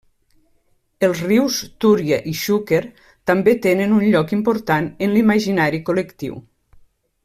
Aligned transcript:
Els 1.07 1.21
rius 1.25 1.57
Túria 1.85 2.19
i 2.31 2.33
Xúquer 2.45 2.81
també 3.33 3.55
tenen 3.69 3.95
un 4.01 4.09
lloc 4.17 4.37
important 4.41 4.93
en 5.09 5.17
l'imaginari 5.17 5.87
col·lectiu. 5.91 6.45